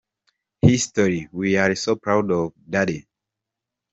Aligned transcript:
History! 0.63 1.29
We 1.31 1.57
are 1.57 1.75
so 1.75 1.95
proud 1.95 2.31
of 2.31 2.53
you 2.55 2.63
dad. 2.67 2.91